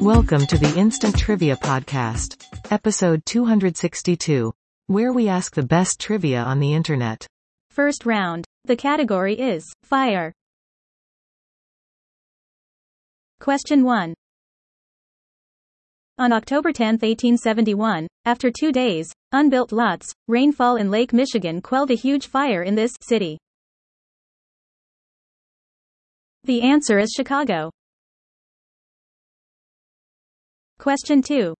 [0.00, 2.42] Welcome to the Instant Trivia Podcast,
[2.72, 4.52] episode 262,
[4.88, 7.26] where we ask the best trivia on the internet.
[7.70, 8.44] First round.
[8.64, 10.32] The category is fire.
[13.38, 14.14] Question 1.
[16.18, 21.94] On October 10, 1871, after two days, unbuilt lots, rainfall in Lake Michigan quelled a
[21.94, 23.38] huge fire in this city.
[26.44, 27.70] The answer is Chicago.
[30.78, 31.54] Question 2.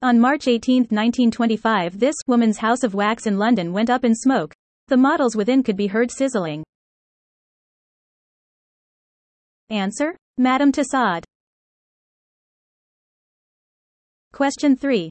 [0.00, 4.54] On March 18, 1925, this woman's house of wax in London went up in smoke.
[4.86, 6.64] The models within could be heard sizzling.
[9.68, 10.16] Answer?
[10.38, 11.24] Madame Tussaud.
[14.32, 15.10] Question 3.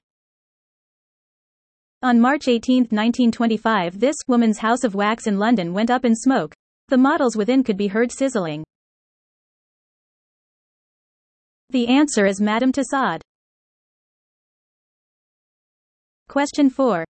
[2.01, 6.55] On March 18, 1925, this woman's house of wax in London went up in smoke.
[6.89, 8.63] The models within could be heard sizzling.
[11.69, 13.19] The answer is Madame Tussaud.
[16.29, 17.03] Question 4.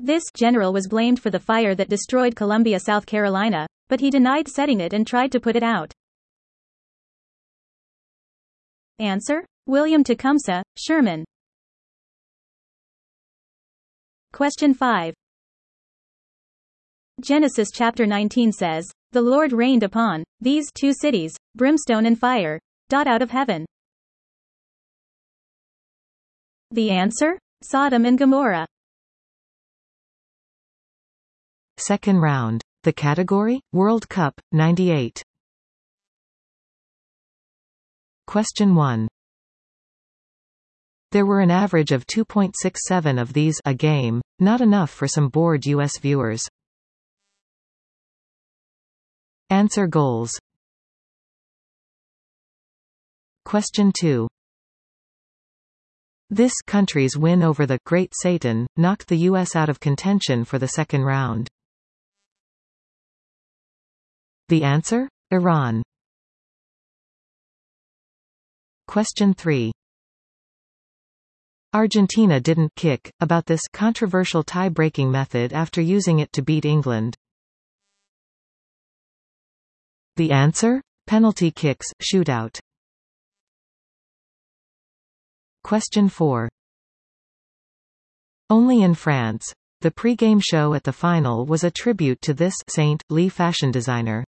[0.00, 4.48] This general was blamed for the fire that destroyed Columbia, South Carolina, but he denied
[4.48, 5.92] setting it and tried to put it out.
[8.98, 9.44] Answer?
[9.66, 11.24] William Tecumseh, Sherman.
[14.32, 15.14] Question 5.
[17.20, 23.08] Genesis chapter 19 says, The Lord rained upon these two cities, brimstone and fire, dot
[23.08, 23.66] out of heaven.
[26.70, 27.36] The answer?
[27.62, 28.66] Sodom and Gomorrah.
[31.76, 32.62] Second round.
[32.84, 33.60] The category?
[33.72, 35.20] World Cup, 98.
[38.28, 39.08] Question 1.
[41.10, 45.66] There were an average of 2.67 of these a game, not enough for some bored
[45.66, 45.98] U.S.
[45.98, 46.46] viewers.
[49.50, 50.38] Answer goals.
[53.46, 54.28] Question 2.
[56.28, 59.56] This country's win over the Great Satan knocked the U.S.
[59.56, 61.48] out of contention for the second round.
[64.48, 65.08] The answer?
[65.30, 65.82] Iran.
[68.86, 69.72] Question 3.
[71.72, 77.14] Argentina didn't kick about this controversial tie-breaking method after using it to beat England.
[80.18, 80.82] The answer?
[81.06, 82.58] Penalty kicks, shootout.
[85.62, 86.48] Question 4.
[88.50, 89.54] Only in France.
[89.80, 94.24] The pre-game show at the final was a tribute to this Saint Lee fashion designer.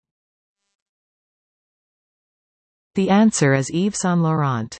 [2.96, 4.78] The answer is Yves Saint Laurent.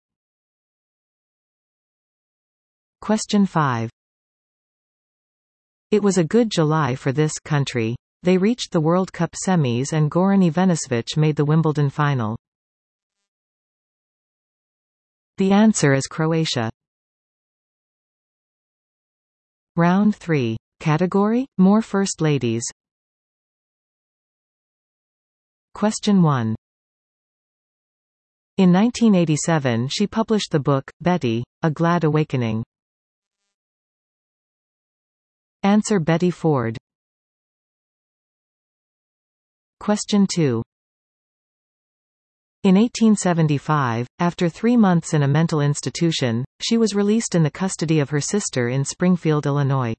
[3.00, 3.89] Question 5.
[5.91, 7.95] It was a good July for this country.
[8.23, 12.38] They reached the World Cup semis and Goran Ivanisevic made the Wimbledon final.
[15.38, 16.72] The answer is Croatia.
[19.75, 20.57] Round 3.
[20.79, 21.45] Category?
[21.59, 22.63] More First Ladies.
[25.75, 26.56] Question 1.
[28.57, 32.63] In 1987 she published the book, Betty, A Glad Awakening.
[35.61, 36.75] Answer Betty Ford.
[39.88, 40.62] Question 2.
[42.64, 48.02] In 1875, after three months in a mental institution, she was released in the custody
[48.02, 49.96] of her sister in Springfield, Illinois.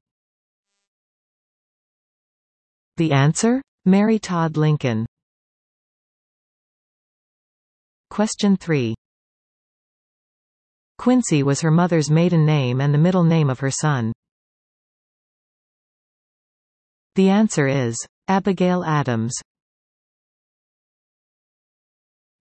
[2.97, 3.63] The answer?
[3.85, 5.07] Mary Todd Lincoln.
[8.11, 8.93] Question 3.
[10.99, 14.13] Quincy was her mother's maiden name and the middle name of her son.
[17.15, 19.33] The answer is Abigail Adams.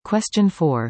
[0.09, 0.89] Question 4.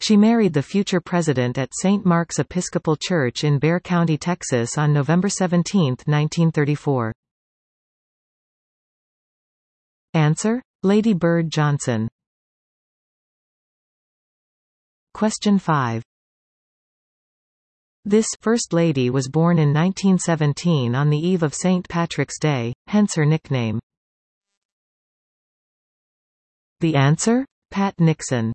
[0.00, 2.06] She married the future president at St.
[2.06, 7.12] Mark's Episcopal Church in Bexar County, Texas on November 17, 1934.
[10.14, 10.62] Answer?
[10.84, 12.08] Lady Bird Johnson.
[15.12, 16.04] Question 5.
[18.04, 21.88] This First Lady was born in 1917 on the eve of St.
[21.88, 23.80] Patrick's Day, hence her nickname.
[26.80, 27.44] The answer?
[27.70, 28.52] Pat Nixon.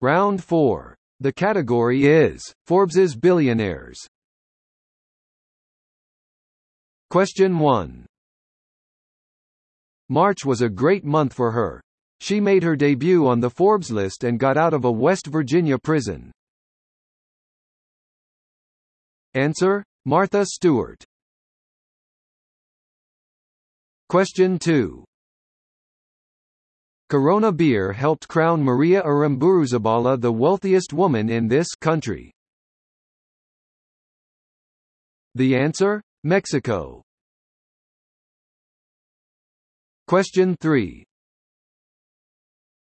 [0.00, 0.94] Round 4.
[1.18, 3.98] The category is Forbes's Billionaires.
[7.10, 8.06] Question 1.
[10.08, 11.82] March was a great month for her.
[12.20, 15.78] She made her debut on the Forbes list and got out of a West Virginia
[15.78, 16.30] prison.
[19.34, 21.04] Answer: Martha Stewart.
[24.08, 25.04] Question 2.
[27.08, 29.66] Corona beer helped crown Maria Aramburu
[30.20, 32.30] the wealthiest woman in this country.
[35.34, 36.02] The answer?
[36.22, 37.02] Mexico.
[40.06, 41.04] Question 3.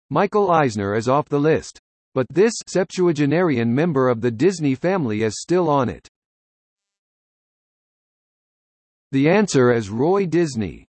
[0.10, 1.80] Michael Eisner is off the list.
[2.14, 6.06] But this septuagenarian member of the Disney family is still on it.
[9.14, 10.88] The answer is Roy Disney.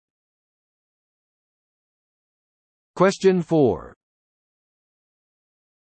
[2.97, 3.93] Question 4.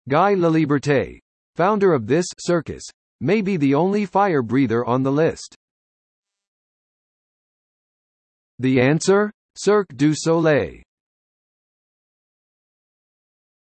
[0.09, 1.19] Guy Laliberté,
[1.55, 2.81] founder of this circus,
[3.21, 5.55] may be the only fire breather on the list.
[8.57, 9.31] The answer?
[9.55, 10.81] Cirque du Soleil.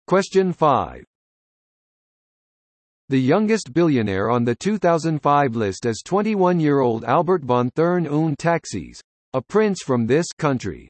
[0.06, 1.02] Question 5.
[3.08, 9.00] The youngest billionaire on the 2005 list is 21-year-old Albert von Thurn und Taxis,
[9.32, 10.88] a prince from this country.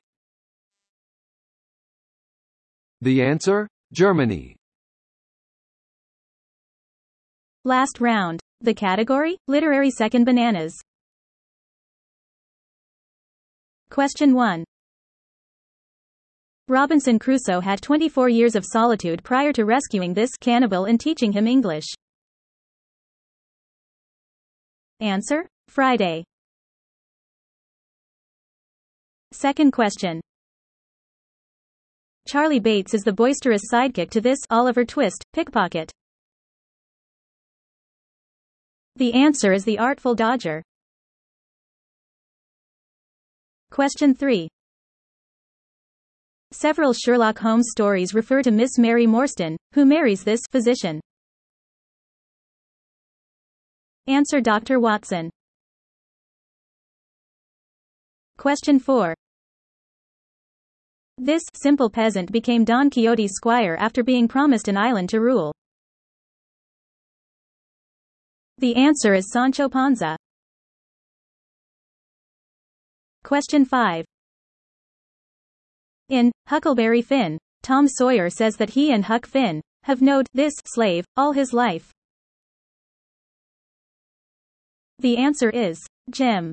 [3.02, 3.68] The answer?
[3.92, 4.56] Germany.
[7.64, 8.40] Last round.
[8.60, 9.36] The category?
[9.48, 10.74] Literary second bananas.
[13.90, 14.64] Question 1.
[16.68, 21.46] Robinson Crusoe had 24 years of solitude prior to rescuing this cannibal and teaching him
[21.46, 21.86] English.
[25.00, 25.46] Answer?
[25.68, 26.24] Friday.
[29.32, 30.20] Second question.
[32.26, 35.92] Charlie Bates is the boisterous sidekick to this Oliver Twist pickpocket.
[38.96, 40.60] The answer is the Artful Dodger.
[43.70, 44.48] Question 3.
[46.50, 51.00] Several Sherlock Holmes stories refer to Miss Mary Morstan, who marries this physician.
[54.08, 54.80] Answer Dr.
[54.80, 55.30] Watson.
[58.36, 59.14] Question 4.
[61.18, 65.52] This simple peasant became Don Quixote's squire after being promised an island to rule.
[68.58, 70.16] The answer is Sancho Panza.
[73.24, 74.04] Question 5.
[76.10, 81.04] In Huckleberry Finn, Tom Sawyer says that he and Huck Finn have knowed this slave
[81.16, 81.90] all his life.
[84.98, 86.52] The answer is Jim.